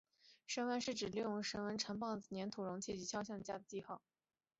[0.47, 4.01] 绳文是指利用绳缠绕棒子在黏土容器及塑像上所加上的记号。